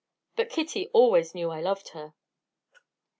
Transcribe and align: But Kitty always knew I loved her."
But 0.35 0.49
Kitty 0.49 0.87
always 0.93 1.35
knew 1.35 1.51
I 1.51 1.61
loved 1.61 1.89
her." 1.89 2.15